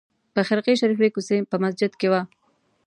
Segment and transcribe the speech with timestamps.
[0.33, 2.21] په خرقې شریفې کوڅې په مسجد کې وه.